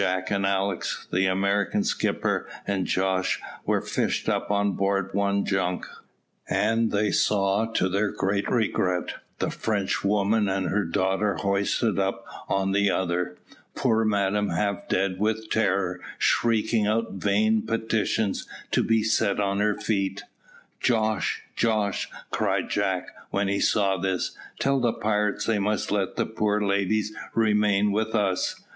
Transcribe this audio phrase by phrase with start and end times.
[0.01, 5.85] Jack, Alick, the American skipper, and Jos were fished up on board one junk,
[6.49, 12.71] and they saw, to their great regret, the Frenchwoman and her daughter hoisted up on
[12.71, 13.37] the other,
[13.75, 19.75] poor madame half dead with terror, shrieking out vain petitions to be set on her
[19.79, 20.23] feet.
[20.79, 21.25] "Jos,
[21.55, 26.59] Jos," cried Jack, when he saw this, "tell the pirates they must let the poor
[26.59, 28.63] ladies remain with us.